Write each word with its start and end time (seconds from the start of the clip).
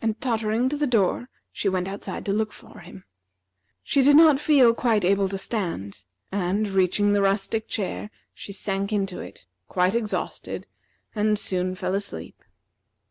And 0.00 0.18
tottering 0.22 0.70
to 0.70 0.76
the 0.78 0.86
door, 0.86 1.28
she 1.52 1.68
went 1.68 1.86
outside 1.86 2.24
to 2.24 2.32
look 2.32 2.50
for 2.50 2.78
him. 2.78 3.04
She 3.82 4.00
did 4.00 4.16
not 4.16 4.40
feel 4.40 4.74
able 4.82 5.28
to 5.28 5.36
stand, 5.36 6.04
and 6.32 6.66
reaching 6.66 7.12
the 7.12 7.20
rustic 7.20 7.68
chair, 7.68 8.08
she 8.32 8.52
sank 8.54 8.90
into 8.90 9.20
it, 9.20 9.44
quite 9.68 9.94
exhausted, 9.94 10.66
and 11.14 11.38
soon 11.38 11.74
fell 11.74 11.94
asleep. 11.94 12.42